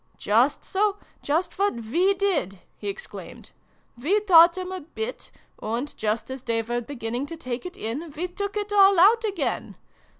"Just 0.17 0.63
so, 0.63 0.97
just 1.21 1.59
what 1.59 1.75
we 1.75 2.15
did!" 2.15 2.57
he 2.79 2.87
exclaimed." 2.87 3.51
We 4.01 4.19
taught 4.21 4.57
'em 4.57 4.71
a 4.71 4.79
bit, 4.81 5.29
and, 5.61 5.95
just 5.95 6.31
as 6.31 6.41
they 6.41 6.63
were 6.63 6.81
beginning 6.81 7.27
to 7.27 7.37
take 7.37 7.67
it 7.67 7.77
in, 7.77 8.09
we 8.17 8.27
took 8.27 8.57
it 8.57 8.73
all 8.73 8.99
out 8.99 9.23
again 9.23 9.75